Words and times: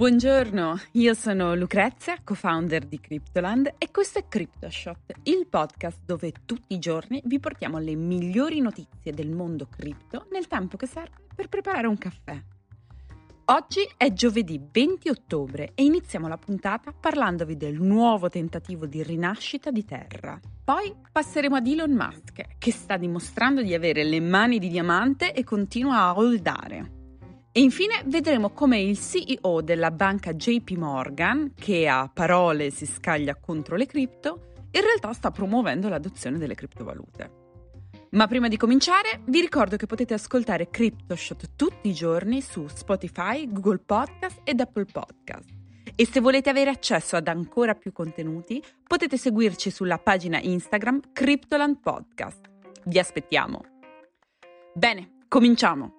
Buongiorno, 0.00 0.80
io 0.92 1.12
sono 1.12 1.54
Lucrezia, 1.54 2.16
co-founder 2.24 2.86
di 2.86 2.98
Cryptoland 2.98 3.74
e 3.76 3.90
questo 3.90 4.18
è 4.18 4.24
CryptoShot, 4.26 5.12
il 5.24 5.46
podcast 5.46 5.98
dove 6.06 6.32
tutti 6.46 6.72
i 6.72 6.78
giorni 6.78 7.20
vi 7.26 7.38
portiamo 7.38 7.76
le 7.76 7.94
migliori 7.96 8.60
notizie 8.60 9.12
del 9.12 9.28
mondo 9.28 9.66
cripto 9.68 10.24
nel 10.30 10.46
tempo 10.46 10.78
che 10.78 10.86
serve 10.86 11.16
per 11.34 11.50
preparare 11.50 11.86
un 11.86 11.98
caffè. 11.98 12.42
Oggi 13.44 13.80
è 13.98 14.10
giovedì 14.14 14.58
20 14.72 15.10
ottobre 15.10 15.72
e 15.74 15.84
iniziamo 15.84 16.28
la 16.28 16.38
puntata 16.38 16.94
parlandovi 16.98 17.58
del 17.58 17.78
nuovo 17.78 18.30
tentativo 18.30 18.86
di 18.86 19.02
rinascita 19.02 19.70
di 19.70 19.84
Terra. 19.84 20.40
Poi 20.64 20.94
passeremo 21.12 21.56
ad 21.56 21.66
Elon 21.66 21.92
Musk, 21.92 22.56
che 22.56 22.72
sta 22.72 22.96
dimostrando 22.96 23.60
di 23.60 23.74
avere 23.74 24.04
le 24.04 24.20
mani 24.20 24.58
di 24.58 24.68
diamante 24.68 25.34
e 25.34 25.44
continua 25.44 25.98
a 26.04 26.16
holdare. 26.16 26.99
Infine 27.60 28.02
vedremo 28.06 28.50
come 28.50 28.80
il 28.80 28.98
CEO 28.98 29.60
della 29.60 29.90
banca 29.90 30.32
JP 30.32 30.70
Morgan, 30.78 31.52
che 31.54 31.86
a 31.86 32.10
parole 32.12 32.70
si 32.70 32.86
scaglia 32.86 33.36
contro 33.36 33.76
le 33.76 33.84
cripto, 33.84 34.52
in 34.70 34.80
realtà 34.80 35.12
sta 35.12 35.30
promuovendo 35.30 35.90
l'adozione 35.90 36.38
delle 36.38 36.54
criptovalute. 36.54 37.38
Ma 38.12 38.26
prima 38.26 38.48
di 38.48 38.56
cominciare 38.56 39.20
vi 39.26 39.42
ricordo 39.42 39.76
che 39.76 39.84
potete 39.84 40.14
ascoltare 40.14 40.70
CryptoShot 40.70 41.50
tutti 41.54 41.90
i 41.90 41.92
giorni 41.92 42.40
su 42.40 42.66
Spotify, 42.66 43.46
Google 43.46 43.80
Podcast 43.84 44.40
ed 44.44 44.58
Apple 44.60 44.86
Podcast. 44.86 45.50
E 45.94 46.06
se 46.06 46.20
volete 46.20 46.48
avere 46.48 46.70
accesso 46.70 47.16
ad 47.16 47.28
ancora 47.28 47.74
più 47.74 47.92
contenuti, 47.92 48.64
potete 48.86 49.18
seguirci 49.18 49.70
sulla 49.70 49.98
pagina 49.98 50.40
Instagram 50.40 51.12
Cryptoland 51.12 51.78
Podcast. 51.78 52.48
Vi 52.86 52.98
aspettiamo. 52.98 53.64
Bene, 54.72 55.18
cominciamo 55.28 55.98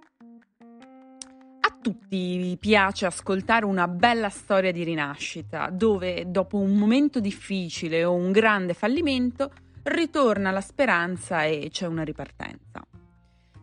tutti 1.82 2.56
piace 2.60 3.06
ascoltare 3.06 3.66
una 3.66 3.88
bella 3.88 4.30
storia 4.30 4.72
di 4.72 4.84
rinascita, 4.84 5.70
dove 5.72 6.26
dopo 6.28 6.58
un 6.58 6.76
momento 6.76 7.20
difficile 7.20 8.06
o 8.06 8.14
un 8.14 8.32
grande 8.32 8.74
fallimento 8.74 9.52
ritorna 9.84 10.52
la 10.52 10.62
speranza 10.62 11.44
e 11.44 11.70
c'è 11.72 11.88
una 11.88 12.04
ripartenza. 12.04 12.86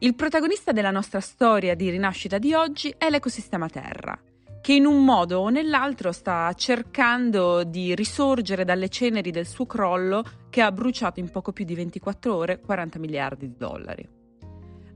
Il 0.01 0.15
protagonista 0.15 0.73
della 0.73 0.91
nostra 0.91 1.21
storia 1.21 1.75
di 1.75 1.91
rinascita 1.91 2.39
di 2.39 2.53
oggi 2.53 2.95
è 2.97 3.09
l'ecosistema 3.09 3.69
Terra, 3.69 4.19
che 4.61 4.73
in 4.73 4.87
un 4.87 5.05
modo 5.05 5.39
o 5.41 5.49
nell'altro 5.49 6.13
sta 6.13 6.53
cercando 6.55 7.65
di 7.65 7.95
risorgere 7.95 8.65
dalle 8.65 8.89
ceneri 8.89 9.31
del 9.31 9.47
suo 9.47 9.67
crollo 9.67 10.25
che 10.51 10.61
ha 10.61 10.71
bruciato 10.71 11.21
in 11.21 11.31
poco 11.31 11.53
più 11.53 11.65
di 11.65 11.75
24 11.75 12.35
ore 12.35 12.61
40 12.61 12.99
miliardi 12.99 13.49
di 13.49 13.57
dollari. 13.57 14.18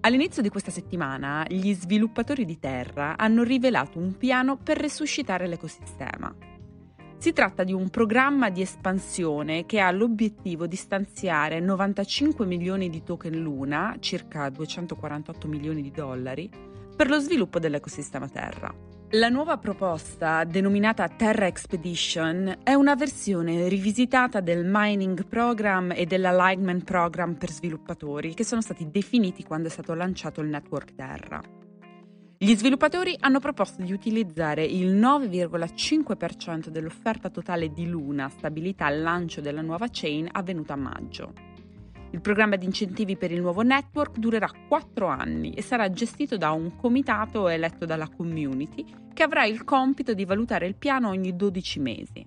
All'inizio 0.05 0.43
di 0.43 0.49
questa 0.49 0.73
settimana 0.73 1.47
gli 1.49 1.73
sviluppatori 1.75 2.45
di 2.45 2.59
Terra 2.59 3.17
hanno 3.17 3.45
rivelato 3.45 4.01
un 4.01 4.17
piano 4.17 4.57
per 4.57 4.77
resuscitare 4.77 5.47
l'ecosistema. 5.47 6.35
Si 7.19 7.33
tratta 7.33 7.63
di 7.63 7.73
un 7.73 7.89
programma 7.89 8.51
di 8.51 8.63
espansione 8.63 9.65
che 9.65 9.79
ha 9.79 9.93
l'obiettivo 9.93 10.67
di 10.67 10.75
stanziare 10.75 11.61
95 11.61 12.45
milioni 12.47 12.91
di 12.91 13.05
token 13.05 13.41
Luna, 13.41 13.95
circa 14.01 14.51
248 14.51 15.47
milioni 15.47 15.83
di 15.83 15.93
dollari, 15.93 16.51
per 16.97 17.09
lo 17.09 17.21
sviluppo 17.21 17.61
dell'ecosistema 17.61 18.29
Terra. 18.29 18.75
La 19.15 19.29
nuova 19.29 19.59
proposta, 19.59 20.43
denominata 20.45 21.07
Terra 21.07 21.47
Expedition, 21.47 22.61
è 22.63 22.73
una 22.73 22.95
versione 22.95 23.69
rivisitata 23.69 24.41
del 24.41 24.65
Mining 24.65 25.27
Program 25.27 25.93
e 25.95 26.07
dell'Alignment 26.07 26.83
Program 26.83 27.35
per 27.35 27.51
sviluppatori 27.51 28.33
che 28.33 28.43
sono 28.43 28.63
stati 28.63 28.89
definiti 28.91 29.43
quando 29.45 29.69
è 29.69 29.71
stato 29.71 29.93
lanciato 29.93 30.41
il 30.41 30.49
Network 30.49 30.95
Terra. 30.95 31.43
Gli 32.39 32.57
sviluppatori 32.57 33.15
hanno 33.21 33.39
proposto 33.39 33.83
di 33.83 33.93
utilizzare 33.93 34.65
il 34.65 34.95
9,5% 34.95 36.69
dell'offerta 36.69 37.29
totale 37.29 37.71
di 37.71 37.87
Luna 37.87 38.31
stabilita 38.31 38.87
al 38.87 39.03
lancio 39.03 39.43
della 39.43 39.61
nuova 39.61 39.89
chain 39.91 40.27
avvenuta 40.33 40.73
a 40.73 40.77
maggio. 40.77 41.52
Il 42.13 42.21
programma 42.21 42.57
di 42.57 42.67
incentivi 42.67 43.17
per 43.17 43.33
il 43.33 43.41
nuovo 43.41 43.63
network 43.63 44.19
durerà 44.19 44.51
4 44.69 45.07
anni 45.07 45.53
e 45.55 45.63
sarà 45.63 45.91
gestito 45.91 46.37
da 46.37 46.51
un 46.53 46.77
comitato 46.77 47.49
eletto 47.49 47.87
dalla 47.87 48.09
community 48.09 48.85
che 49.15 49.23
avrà 49.23 49.47
il 49.47 49.65
compito 49.65 50.13
di 50.13 50.27
valutare 50.27 50.67
il 50.67 50.75
piano 50.75 51.09
ogni 51.09 51.35
12 51.35 51.81
mesi. 51.81 52.27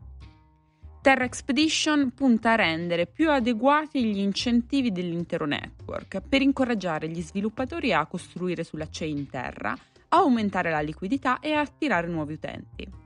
Terra 1.02 1.24
Expedition 1.24 2.14
punta 2.16 2.54
a 2.54 2.56
rendere 2.56 3.06
più 3.06 3.30
adeguati 3.30 4.04
gli 4.04 4.18
incentivi 4.18 4.92
dell'intero 4.92 5.46
network 5.46 6.20
per 6.28 6.42
incoraggiare 6.42 7.08
gli 7.08 7.22
sviluppatori 7.22 7.94
a 7.94 8.08
costruire 8.08 8.64
sulla 8.64 8.88
chain 8.90 9.30
Terra, 9.30 9.78
aumentare 10.10 10.72
la 10.72 10.82
liquidità 10.82 11.40
e 11.40 11.54
attirare 11.54 12.08
nuovi 12.08 12.34
utenti. 12.34 13.05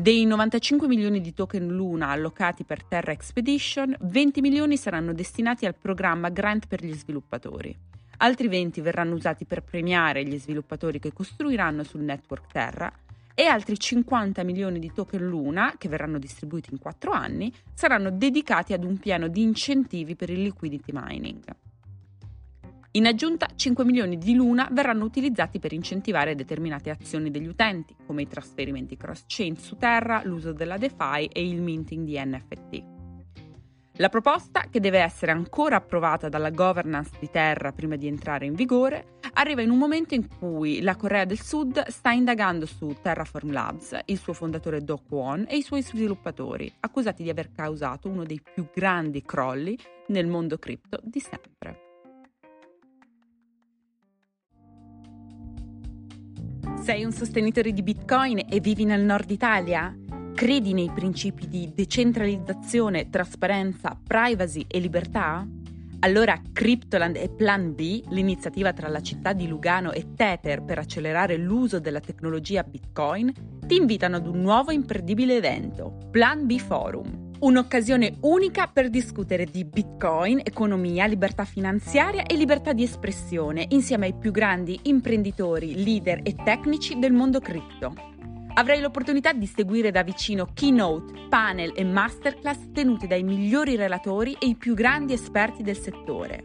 Dei 0.00 0.24
95 0.24 0.88
milioni 0.88 1.20
di 1.20 1.34
token 1.34 1.66
Luna 1.66 2.08
allocati 2.08 2.64
per 2.64 2.82
Terra 2.82 3.12
Expedition, 3.12 3.94
20 4.00 4.40
milioni 4.40 4.78
saranno 4.78 5.12
destinati 5.12 5.66
al 5.66 5.74
programma 5.74 6.30
Grant 6.30 6.68
per 6.68 6.82
gli 6.82 6.94
sviluppatori. 6.94 7.76
Altri 8.16 8.48
20 8.48 8.80
verranno 8.80 9.14
usati 9.14 9.44
per 9.44 9.62
premiare 9.62 10.24
gli 10.24 10.38
sviluppatori 10.38 10.98
che 11.00 11.12
costruiranno 11.12 11.82
sul 11.82 12.00
network 12.00 12.50
Terra 12.50 12.90
e 13.34 13.44
altri 13.44 13.78
50 13.78 14.42
milioni 14.42 14.78
di 14.78 14.90
token 14.90 15.26
Luna, 15.26 15.74
che 15.76 15.90
verranno 15.90 16.18
distribuiti 16.18 16.70
in 16.72 16.78
4 16.78 17.10
anni, 17.10 17.52
saranno 17.74 18.10
dedicati 18.10 18.72
ad 18.72 18.84
un 18.84 18.96
piano 18.96 19.28
di 19.28 19.42
incentivi 19.42 20.16
per 20.16 20.30
il 20.30 20.40
liquidity 20.40 20.92
mining. 20.94 21.44
In 22.94 23.06
aggiunta, 23.06 23.46
5 23.54 23.84
milioni 23.84 24.18
di 24.18 24.34
Luna 24.34 24.68
verranno 24.72 25.04
utilizzati 25.04 25.60
per 25.60 25.72
incentivare 25.72 26.34
determinate 26.34 26.90
azioni 26.90 27.30
degli 27.30 27.46
utenti, 27.46 27.94
come 28.04 28.22
i 28.22 28.26
trasferimenti 28.26 28.96
cross-chain 28.96 29.56
su 29.56 29.76
Terra, 29.76 30.22
l'uso 30.24 30.52
della 30.52 30.76
DeFi 30.76 31.26
e 31.26 31.48
il 31.48 31.62
minting 31.62 32.04
di 32.04 32.18
NFT. 32.18 32.82
La 33.98 34.08
proposta, 34.08 34.64
che 34.68 34.80
deve 34.80 34.98
essere 34.98 35.30
ancora 35.30 35.76
approvata 35.76 36.28
dalla 36.28 36.50
governance 36.50 37.12
di 37.20 37.30
Terra 37.30 37.70
prima 37.70 37.94
di 37.94 38.08
entrare 38.08 38.46
in 38.46 38.54
vigore, 38.54 39.18
arriva 39.34 39.62
in 39.62 39.70
un 39.70 39.78
momento 39.78 40.14
in 40.14 40.26
cui 40.26 40.80
la 40.80 40.96
Corea 40.96 41.24
del 41.24 41.38
Sud 41.38 41.86
sta 41.86 42.10
indagando 42.10 42.66
su 42.66 42.96
Terraform 43.00 43.52
Labs, 43.52 43.96
il 44.06 44.18
suo 44.18 44.32
fondatore 44.32 44.82
Do 44.82 45.00
Kwon 45.06 45.44
e 45.48 45.58
i 45.58 45.62
suoi 45.62 45.82
sviluppatori, 45.82 46.72
accusati 46.80 47.22
di 47.22 47.30
aver 47.30 47.52
causato 47.52 48.08
uno 48.08 48.24
dei 48.24 48.42
più 48.42 48.66
grandi 48.74 49.22
crolli 49.22 49.78
nel 50.08 50.26
mondo 50.26 50.58
cripto 50.58 50.98
di 51.04 51.20
sempre. 51.20 51.89
Sei 56.80 57.04
un 57.04 57.12
sostenitore 57.12 57.72
di 57.72 57.82
Bitcoin 57.82 58.46
e 58.48 58.58
vivi 58.58 58.86
nel 58.86 59.02
nord 59.02 59.30
Italia? 59.30 59.94
Credi 60.34 60.72
nei 60.72 60.90
principi 60.90 61.46
di 61.46 61.70
decentralizzazione, 61.74 63.10
trasparenza, 63.10 64.00
privacy 64.02 64.64
e 64.66 64.78
libertà? 64.78 65.46
Allora 66.00 66.40
Cryptoland 66.50 67.16
e 67.16 67.28
Plan 67.28 67.74
B, 67.74 68.04
l'iniziativa 68.08 68.72
tra 68.72 68.88
la 68.88 69.02
città 69.02 69.34
di 69.34 69.46
Lugano 69.46 69.92
e 69.92 70.14
Tether 70.16 70.62
per 70.62 70.78
accelerare 70.78 71.36
l'uso 71.36 71.80
della 71.80 72.00
tecnologia 72.00 72.62
Bitcoin, 72.62 73.30
ti 73.66 73.76
invitano 73.76 74.16
ad 74.16 74.26
un 74.26 74.40
nuovo 74.40 74.70
imperdibile 74.70 75.36
evento, 75.36 75.98
Plan 76.10 76.46
B 76.46 76.58
Forum. 76.58 77.19
Un'occasione 77.40 78.18
unica 78.20 78.66
per 78.66 78.90
discutere 78.90 79.46
di 79.46 79.64
Bitcoin, 79.64 80.42
economia, 80.44 81.06
libertà 81.06 81.46
finanziaria 81.46 82.24
e 82.24 82.36
libertà 82.36 82.74
di 82.74 82.82
espressione 82.82 83.64
insieme 83.70 84.04
ai 84.04 84.14
più 84.14 84.30
grandi 84.30 84.78
imprenditori, 84.82 85.82
leader 85.82 86.20
e 86.22 86.34
tecnici 86.34 86.98
del 86.98 87.12
mondo 87.14 87.40
cripto. 87.40 87.94
Avrai 88.52 88.80
l'opportunità 88.80 89.32
di 89.32 89.46
seguire 89.46 89.90
da 89.90 90.02
vicino 90.02 90.48
keynote, 90.52 91.28
panel 91.30 91.72
e 91.74 91.82
masterclass 91.82 92.72
tenuti 92.74 93.06
dai 93.06 93.22
migliori 93.22 93.74
relatori 93.74 94.36
e 94.38 94.46
i 94.46 94.54
più 94.54 94.74
grandi 94.74 95.14
esperti 95.14 95.62
del 95.62 95.78
settore. 95.78 96.42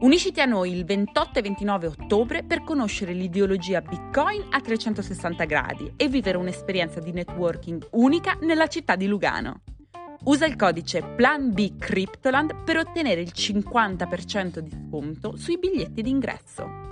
Unisciti 0.00 0.42
a 0.42 0.44
noi 0.44 0.76
il 0.76 0.84
28 0.84 1.38
e 1.38 1.42
29 1.42 1.86
ottobre 1.86 2.44
per 2.44 2.64
conoscere 2.64 3.14
l'ideologia 3.14 3.80
Bitcoin 3.80 4.44
a 4.50 4.60
360 4.60 5.44
gradi 5.46 5.90
e 5.96 6.06
vivere 6.08 6.36
un'esperienza 6.36 7.00
di 7.00 7.12
networking 7.12 7.88
unica 7.92 8.36
nella 8.42 8.66
città 8.66 8.94
di 8.94 9.06
Lugano. 9.06 9.62
Usa 10.24 10.46
il 10.46 10.56
codice 10.56 11.02
Plan 11.02 11.52
B 11.52 11.76
Cryptoland 11.78 12.64
per 12.64 12.76
ottenere 12.78 13.20
il 13.20 13.32
50% 13.32 14.58
di 14.58 14.70
sconto 14.70 15.36
sui 15.36 15.58
biglietti 15.58 16.02
d'ingresso. 16.02 16.86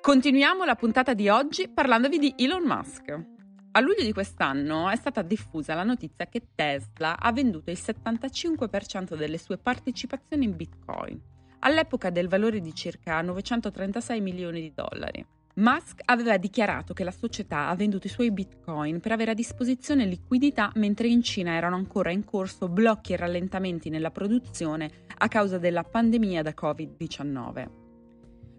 Continuiamo 0.00 0.64
la 0.64 0.74
puntata 0.74 1.14
di 1.14 1.28
oggi 1.28 1.68
parlandovi 1.68 2.18
di 2.18 2.34
Elon 2.36 2.64
Musk. 2.64 3.24
A 3.72 3.80
luglio 3.80 4.02
di 4.02 4.12
quest'anno 4.12 4.88
è 4.88 4.96
stata 4.96 5.22
diffusa 5.22 5.74
la 5.74 5.84
notizia 5.84 6.26
che 6.26 6.48
Tesla 6.54 7.18
ha 7.18 7.32
venduto 7.32 7.70
il 7.70 7.78
75% 7.80 9.14
delle 9.16 9.38
sue 9.38 9.58
partecipazioni 9.58 10.44
in 10.44 10.56
Bitcoin, 10.56 11.20
all'epoca 11.60 12.10
del 12.10 12.28
valore 12.28 12.60
di 12.60 12.74
circa 12.74 13.22
936 13.22 14.20
milioni 14.20 14.60
di 14.60 14.72
dollari. 14.74 15.24
Musk 15.60 16.00
aveva 16.06 16.38
dichiarato 16.38 16.94
che 16.94 17.04
la 17.04 17.10
società 17.10 17.68
ha 17.68 17.76
venduto 17.76 18.06
i 18.06 18.10
suoi 18.10 18.30
bitcoin 18.30 18.98
per 18.98 19.12
avere 19.12 19.32
a 19.32 19.34
disposizione 19.34 20.06
liquidità 20.06 20.72
mentre 20.76 21.08
in 21.08 21.22
Cina 21.22 21.52
erano 21.52 21.76
ancora 21.76 22.10
in 22.10 22.24
corso 22.24 22.66
blocchi 22.68 23.12
e 23.12 23.18
rallentamenti 23.18 23.90
nella 23.90 24.10
produzione 24.10 24.90
a 25.18 25.28
causa 25.28 25.58
della 25.58 25.84
pandemia 25.84 26.40
da 26.40 26.54
Covid-19. 26.58 27.68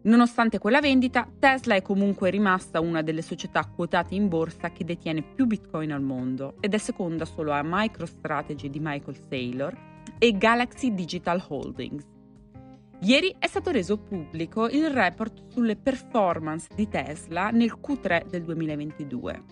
Nonostante 0.03 0.59
quella 0.59 0.79
vendita, 0.79 1.27
Tesla 1.39 1.73
è 1.73 1.81
comunque 1.81 2.29
rimasta 2.29 2.79
una 2.79 3.01
delle 3.01 3.23
società 3.23 3.65
quotate 3.65 4.13
in 4.13 4.27
borsa 4.27 4.71
che 4.71 4.85
detiene 4.85 5.23
più 5.23 5.47
bitcoin 5.47 5.91
al 5.91 6.01
mondo 6.01 6.55
ed 6.59 6.75
è 6.75 6.77
seconda 6.77 7.25
solo 7.25 7.51
a 7.51 7.61
MicroStrategy 7.63 8.69
di 8.69 8.79
Michael 8.79 9.17
Saylor 9.27 9.75
e 10.19 10.37
Galaxy 10.37 10.93
Digital 10.93 11.43
Holdings. 11.47 12.20
Ieri 13.03 13.35
è 13.39 13.47
stato 13.47 13.71
reso 13.71 13.97
pubblico 13.97 14.69
il 14.69 14.87
report 14.91 15.47
sulle 15.47 15.75
performance 15.75 16.67
di 16.75 16.87
Tesla 16.87 17.49
nel 17.49 17.79
Q3 17.81 18.27
del 18.27 18.43
2022 18.43 19.43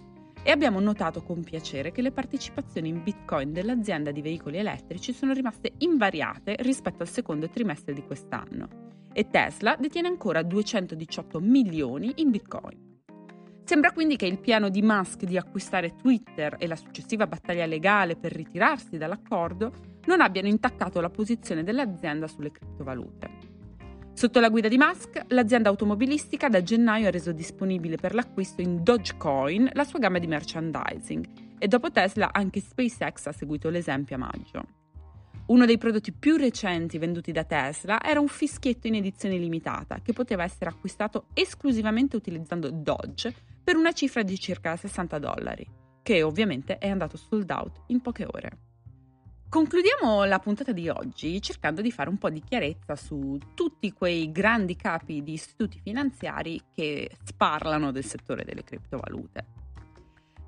e 0.43 0.51
abbiamo 0.51 0.79
notato 0.79 1.23
con 1.23 1.41
piacere 1.43 1.91
che 1.91 2.03
le 2.03 2.11
partecipazioni 2.11 2.89
in 2.89 3.01
Bitcoin 3.01 3.51
dell'azienda 3.51 4.11
di 4.11 4.21
veicoli 4.21 4.57
elettrici 4.57 5.13
sono 5.13 5.33
rimaste 5.33 5.71
invariate 5.79 6.57
rispetto 6.59 7.01
al 7.01 7.09
secondo 7.09 7.49
trimestre 7.49 7.95
di 7.95 8.03
quest'anno 8.03 8.67
e 9.11 9.27
Tesla 9.31 9.75
detiene 9.75 10.09
ancora 10.09 10.43
218 10.43 11.39
milioni 11.39 12.13
in 12.17 12.29
Bitcoin. 12.29 12.97
Sembra 13.63 13.91
quindi 13.91 14.15
che 14.15 14.27
il 14.27 14.39
piano 14.39 14.69
di 14.69 14.83
Musk 14.83 15.23
di 15.23 15.37
acquistare 15.37 15.95
Twitter 15.95 16.55
e 16.59 16.67
la 16.67 16.75
successiva 16.75 17.25
battaglia 17.25 17.65
legale 17.65 18.15
per 18.15 18.31
ritirarsi 18.31 18.97
dall'accordo 18.97 19.73
non 20.05 20.21
abbiano 20.21 20.47
intaccato 20.47 21.01
la 21.01 21.09
posizione 21.09 21.63
dell'azienda 21.63 22.27
sulle 22.27 22.51
criptovalute. 22.51 23.57
Sotto 24.13 24.41
la 24.41 24.49
guida 24.49 24.67
di 24.67 24.77
Musk, 24.77 25.21
l'azienda 25.27 25.69
automobilistica 25.69 26.49
da 26.49 26.61
gennaio 26.61 27.07
ha 27.07 27.11
reso 27.11 27.31
disponibile 27.31 27.95
per 27.95 28.13
l'acquisto 28.13 28.61
in 28.61 28.83
Dogecoin 28.83 29.69
la 29.73 29.85
sua 29.85 29.99
gamma 29.99 30.19
di 30.19 30.27
merchandising 30.27 31.25
e 31.57 31.67
dopo 31.67 31.89
Tesla 31.89 32.29
anche 32.33 32.59
SpaceX 32.59 33.27
ha 33.27 33.31
seguito 33.31 33.69
l'esempio 33.69 34.15
a 34.15 34.19
maggio. 34.19 34.63
Uno 35.47 35.65
dei 35.65 35.77
prodotti 35.77 36.11
più 36.11 36.35
recenti 36.35 36.97
venduti 36.97 37.31
da 37.31 37.43
Tesla 37.43 38.03
era 38.03 38.19
un 38.19 38.27
fischietto 38.27 38.87
in 38.87 38.95
edizione 38.95 39.37
limitata 39.37 40.01
che 40.01 40.13
poteva 40.13 40.43
essere 40.43 40.69
acquistato 40.69 41.27
esclusivamente 41.33 42.15
utilizzando 42.15 42.69
Doge 42.69 43.33
per 43.63 43.77
una 43.77 43.93
cifra 43.93 44.21
di 44.21 44.37
circa 44.37 44.75
60 44.75 45.17
dollari, 45.17 45.65
che 46.03 46.23
ovviamente 46.23 46.77
è 46.77 46.89
andato 46.89 47.17
sold 47.17 47.49
out 47.49 47.83
in 47.87 48.01
poche 48.01 48.25
ore. 48.29 48.68
Concludiamo 49.49 50.25
la 50.25 50.37
puntata 50.37 50.71
di 50.71 50.89
oggi 50.89 51.41
cercando 51.41 51.81
di 51.81 51.91
fare 51.91 52.07
un 52.07 52.19
po' 52.19 52.29
di 52.29 52.39
chiarezza 52.39 52.95
su 52.95 53.35
tutti 53.55 53.91
quei 53.93 54.31
grandi 54.31 54.75
capi 54.75 55.23
di 55.23 55.33
istituti 55.33 55.79
finanziari 55.81 56.61
che 56.71 57.09
sparlano 57.23 57.91
del 57.91 58.05
settore 58.05 58.43
delle 58.43 58.63
criptovalute. 58.63 59.45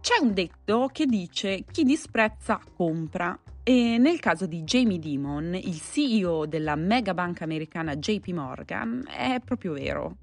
C'è 0.01 0.19
un 0.21 0.35
detto 0.35 0.87
che 0.91 1.07
dice 1.07 1.65
chi 1.71 1.83
disprezza 1.83 2.61
compra 2.75 3.35
e 3.63 3.97
nel 3.97 4.19
caso 4.19 4.45
di 4.45 4.61
Jamie 4.61 4.99
Dimon, 4.99 5.55
il 5.55 5.81
CEO 5.81 6.45
della 6.45 6.75
mega 6.75 7.15
banca 7.15 7.43
americana 7.43 7.95
JP 7.95 8.27
Morgan, 8.27 9.03
è 9.07 9.39
proprio 9.43 9.73
vero. 9.73 10.17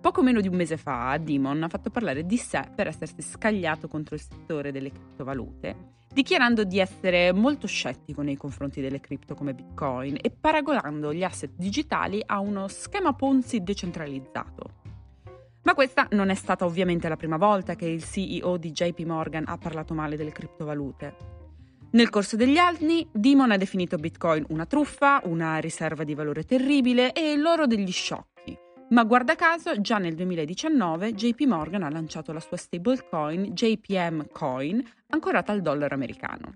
Poco 0.00 0.22
meno 0.22 0.40
di 0.40 0.46
un 0.46 0.54
mese 0.54 0.76
fa, 0.76 1.16
Dimon 1.16 1.64
ha 1.64 1.68
fatto 1.68 1.90
parlare 1.90 2.24
di 2.24 2.36
sé 2.36 2.62
per 2.76 2.86
essersi 2.86 3.22
scagliato 3.22 3.88
contro 3.88 4.14
il 4.14 4.20
settore 4.20 4.70
delle 4.70 4.92
criptovalute 4.92 6.02
dichiarando 6.14 6.62
di 6.62 6.78
essere 6.78 7.32
molto 7.32 7.66
scettico 7.66 8.22
nei 8.22 8.36
confronti 8.36 8.80
delle 8.80 9.00
cripto 9.00 9.34
come 9.34 9.52
Bitcoin 9.52 10.16
e 10.20 10.30
paragonando 10.30 11.12
gli 11.12 11.24
asset 11.24 11.50
digitali 11.56 12.22
a 12.24 12.38
uno 12.38 12.68
schema 12.68 13.12
Ponzi 13.14 13.64
decentralizzato. 13.64 14.82
Ma 15.64 15.74
questa 15.74 16.06
non 16.12 16.28
è 16.28 16.34
stata 16.34 16.64
ovviamente 16.64 17.08
la 17.08 17.16
prima 17.16 17.36
volta 17.36 17.74
che 17.74 17.86
il 17.86 18.04
CEO 18.04 18.58
di 18.58 18.70
JP 18.70 19.00
Morgan 19.00 19.44
ha 19.48 19.58
parlato 19.58 19.92
male 19.92 20.16
delle 20.16 20.30
criptovalute. 20.30 21.16
Nel 21.90 22.10
corso 22.10 22.36
degli 22.36 22.58
anni, 22.58 23.08
Dimon 23.10 23.50
ha 23.50 23.56
definito 23.56 23.96
Bitcoin 23.96 24.44
una 24.50 24.66
truffa, 24.66 25.20
una 25.24 25.58
riserva 25.58 26.04
di 26.04 26.14
valore 26.14 26.44
terribile 26.44 27.12
e 27.12 27.36
l'oro 27.36 27.66
degli 27.66 27.90
sciocchi. 27.90 28.56
Ma 28.90 29.02
guarda 29.04 29.34
caso, 29.34 29.80
già 29.80 29.98
nel 29.98 30.14
2019 30.14 31.14
JP 31.14 31.40
Morgan 31.46 31.82
ha 31.82 31.90
lanciato 31.90 32.32
la 32.32 32.40
sua 32.40 32.56
stablecoin 32.56 33.54
JPM 33.54 34.26
Coin 34.30 34.82
ancorata 35.08 35.52
al 35.52 35.62
dollaro 35.62 35.94
americano. 35.94 36.52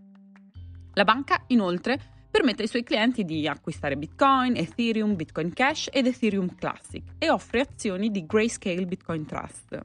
La 0.92 1.04
banca, 1.04 1.42
inoltre, 1.48 1.98
permette 2.30 2.62
ai 2.62 2.68
suoi 2.68 2.82
clienti 2.82 3.24
di 3.24 3.48
acquistare 3.48 3.96
Bitcoin, 3.96 4.56
Ethereum, 4.56 5.16
Bitcoin 5.16 5.52
Cash 5.52 5.88
ed 5.90 6.06
Ethereum 6.06 6.54
Classic 6.54 7.02
e 7.18 7.30
offre 7.30 7.60
azioni 7.60 8.10
di 8.10 8.26
Grayscale 8.26 8.84
Bitcoin 8.84 9.24
Trust. 9.24 9.78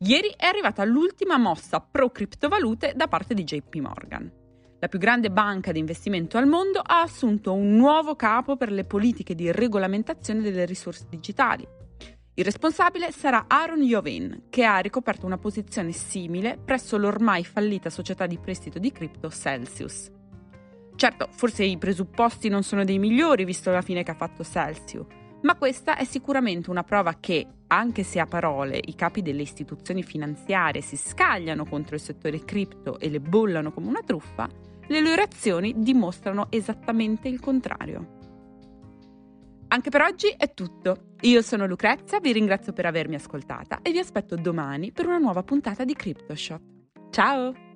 Ieri 0.00 0.32
è 0.36 0.44
arrivata 0.44 0.84
l'ultima 0.84 1.38
mossa 1.38 1.80
pro 1.80 2.10
criptovalute 2.10 2.92
da 2.94 3.08
parte 3.08 3.34
di 3.34 3.42
JP 3.42 3.74
Morgan. 3.76 4.37
La 4.80 4.86
più 4.86 5.00
grande 5.00 5.28
banca 5.28 5.72
di 5.72 5.80
investimento 5.80 6.38
al 6.38 6.46
mondo 6.46 6.78
ha 6.78 7.00
assunto 7.00 7.52
un 7.52 7.74
nuovo 7.74 8.14
capo 8.14 8.56
per 8.56 8.70
le 8.70 8.84
politiche 8.84 9.34
di 9.34 9.50
regolamentazione 9.50 10.40
delle 10.40 10.64
risorse 10.66 11.06
digitali. 11.08 11.66
Il 12.34 12.44
responsabile 12.44 13.10
sarà 13.10 13.46
Aaron 13.48 13.82
Jovin, 13.82 14.44
che 14.48 14.62
ha 14.62 14.78
ricoperto 14.78 15.26
una 15.26 15.36
posizione 15.36 15.90
simile 15.90 16.60
presso 16.64 16.96
l'ormai 16.96 17.44
fallita 17.44 17.90
società 17.90 18.26
di 18.26 18.38
prestito 18.38 18.78
di 18.78 18.92
cripto 18.92 19.28
Celsius. 19.30 20.12
Certo, 20.94 21.28
forse 21.32 21.64
i 21.64 21.76
presupposti 21.76 22.48
non 22.48 22.62
sono 22.62 22.84
dei 22.84 23.00
migliori 23.00 23.44
visto 23.44 23.72
la 23.72 23.82
fine 23.82 24.04
che 24.04 24.12
ha 24.12 24.14
fatto 24.14 24.44
Celsius, 24.44 25.06
ma 25.42 25.56
questa 25.56 25.96
è 25.96 26.04
sicuramente 26.04 26.70
una 26.70 26.84
prova 26.84 27.14
che, 27.18 27.46
anche 27.66 28.04
se 28.04 28.20
a 28.20 28.26
parole 28.26 28.80
i 28.84 28.94
capi 28.94 29.22
delle 29.22 29.42
istituzioni 29.42 30.04
finanziarie 30.04 30.82
si 30.82 30.96
scagliano 30.96 31.64
contro 31.64 31.96
il 31.96 32.00
settore 32.00 32.44
cripto 32.44 33.00
e 33.00 33.08
le 33.08 33.20
bollano 33.20 33.72
come 33.72 33.88
una 33.88 34.02
truffa, 34.04 34.48
le 34.88 35.00
loro 35.00 35.22
azioni 35.22 35.74
dimostrano 35.76 36.46
esattamente 36.50 37.28
il 37.28 37.40
contrario. 37.40 38.16
Anche 39.68 39.90
per 39.90 40.00
oggi 40.00 40.34
è 40.36 40.54
tutto. 40.54 41.14
Io 41.20 41.42
sono 41.42 41.66
Lucrezia, 41.66 42.20
vi 42.20 42.32
ringrazio 42.32 42.72
per 42.72 42.86
avermi 42.86 43.16
ascoltata 43.16 43.80
e 43.82 43.92
vi 43.92 43.98
aspetto 43.98 44.34
domani 44.34 44.92
per 44.92 45.06
una 45.06 45.18
nuova 45.18 45.42
puntata 45.42 45.84
di 45.84 45.94
CryptoShot. 45.94 46.62
Ciao! 47.10 47.67